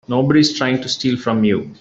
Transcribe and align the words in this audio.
Nobody's 0.07 0.57
trying 0.57 0.81
to 0.81 0.89
steal 0.89 1.15
from 1.15 1.43
you. 1.43 1.75